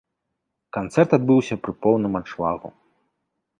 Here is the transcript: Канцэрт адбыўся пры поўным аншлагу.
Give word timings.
Канцэрт 0.77 1.09
адбыўся 1.17 1.55
пры 1.67 1.73
поўным 1.87 2.13
аншлагу. 2.23 2.75